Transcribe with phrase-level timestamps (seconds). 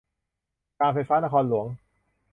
[0.79, 1.67] การไฟฟ้านครหลวง